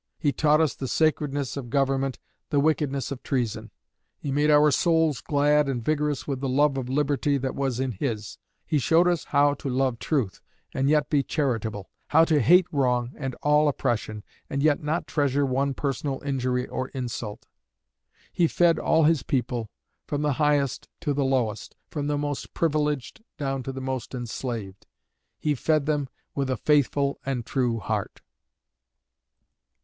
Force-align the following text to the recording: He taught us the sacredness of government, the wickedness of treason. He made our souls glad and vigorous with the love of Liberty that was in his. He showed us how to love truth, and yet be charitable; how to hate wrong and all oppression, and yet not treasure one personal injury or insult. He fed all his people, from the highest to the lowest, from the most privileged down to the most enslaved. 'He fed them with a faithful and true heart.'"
He 0.17 0.31
taught 0.31 0.59
us 0.59 0.73
the 0.73 0.87
sacredness 0.87 1.55
of 1.55 1.69
government, 1.69 2.17
the 2.49 2.59
wickedness 2.59 3.11
of 3.11 3.21
treason. 3.21 3.69
He 4.17 4.31
made 4.31 4.49
our 4.49 4.71
souls 4.71 5.21
glad 5.21 5.69
and 5.69 5.85
vigorous 5.85 6.27
with 6.27 6.41
the 6.41 6.49
love 6.49 6.75
of 6.75 6.89
Liberty 6.89 7.37
that 7.37 7.53
was 7.53 7.79
in 7.79 7.91
his. 7.91 8.39
He 8.65 8.79
showed 8.79 9.07
us 9.07 9.25
how 9.25 9.53
to 9.53 9.69
love 9.69 9.99
truth, 9.99 10.41
and 10.73 10.89
yet 10.89 11.11
be 11.11 11.21
charitable; 11.21 11.91
how 12.07 12.25
to 12.25 12.41
hate 12.41 12.65
wrong 12.71 13.11
and 13.15 13.35
all 13.43 13.67
oppression, 13.67 14.23
and 14.49 14.63
yet 14.63 14.81
not 14.81 15.05
treasure 15.05 15.45
one 15.45 15.75
personal 15.75 16.19
injury 16.25 16.65
or 16.67 16.87
insult. 16.95 17.45
He 18.33 18.47
fed 18.47 18.79
all 18.79 19.03
his 19.03 19.21
people, 19.21 19.69
from 20.07 20.23
the 20.23 20.33
highest 20.33 20.87
to 21.01 21.13
the 21.13 21.23
lowest, 21.25 21.75
from 21.91 22.07
the 22.07 22.17
most 22.17 22.55
privileged 22.55 23.23
down 23.37 23.61
to 23.61 23.71
the 23.71 23.79
most 23.81 24.15
enslaved. 24.15 24.87
'He 25.37 25.53
fed 25.53 25.85
them 25.85 26.09
with 26.33 26.49
a 26.49 26.57
faithful 26.57 27.19
and 27.23 27.45
true 27.45 27.77
heart.'" 27.77 28.21